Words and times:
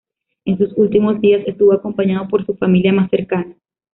En 0.45 0.57
sus 0.57 0.73
últimos 0.77 1.21
días 1.21 1.43
estuvo 1.45 1.73
acompañado 1.73 2.27
por 2.27 2.43
su 2.43 2.55
familia 2.55 2.91
más 2.91 3.11
cercana. 3.11 3.55